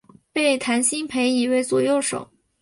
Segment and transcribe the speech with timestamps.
[0.33, 2.27] 被谭鑫培倚为左右手。